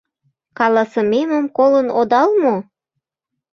Каласымемым 0.57 1.45
колын 1.57 1.87
одал 1.99 2.29
мо? 2.43 2.55